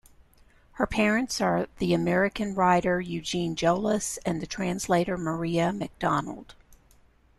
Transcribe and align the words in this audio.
Her 0.71 0.87
parents 0.87 1.39
are 1.41 1.67
the 1.77 1.93
American 1.93 2.55
writer 2.55 2.99
Eugene 2.99 3.55
Jolas 3.55 4.17
and 4.25 4.41
the 4.41 4.47
translator 4.47 5.15
Maria 5.15 5.71
McDonald. 5.71 6.55